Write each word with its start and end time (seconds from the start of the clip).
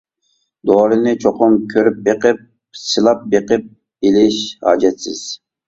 دورىنى 0.69 1.13
چوقۇم 1.25 1.57
كۆرۈپ 1.73 1.99
بېقىپ، 2.09 2.41
سىلاپ 2.87 3.23
بېقىپ 3.37 3.71
ئېلىش 4.11 4.43
ھاجەتسىز. 4.67 5.25